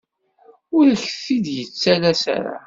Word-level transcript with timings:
Ur 0.77 0.85
ak-t-id-yettales 0.93 2.21
ara. 2.35 2.55